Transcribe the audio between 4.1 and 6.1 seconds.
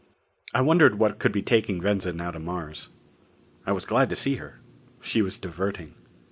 see her. She was diverting.